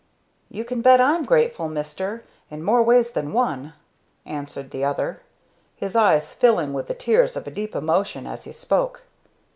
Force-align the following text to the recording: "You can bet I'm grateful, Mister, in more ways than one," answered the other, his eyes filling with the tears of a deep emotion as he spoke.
"You 0.49 0.65
can 0.65 0.81
bet 0.81 0.99
I'm 0.99 1.25
grateful, 1.25 1.69
Mister, 1.69 2.23
in 2.49 2.63
more 2.63 2.81
ways 2.81 3.11
than 3.11 3.33
one," 3.33 3.73
answered 4.25 4.71
the 4.71 4.83
other, 4.83 5.21
his 5.75 5.95
eyes 5.95 6.33
filling 6.33 6.73
with 6.73 6.87
the 6.87 6.95
tears 6.95 7.37
of 7.37 7.45
a 7.45 7.51
deep 7.51 7.75
emotion 7.75 8.25
as 8.25 8.45
he 8.45 8.51
spoke. 8.51 9.03